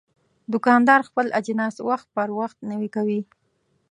دوکاندار 0.51 1.01
خپل 1.09 1.27
اجناس 1.39 1.75
وخت 1.89 2.07
پر 2.15 2.29
وخت 2.39 2.57
نوی 2.71 2.89
کوي. 2.95 3.19